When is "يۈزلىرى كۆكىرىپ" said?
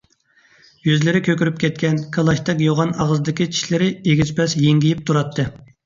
0.87-1.59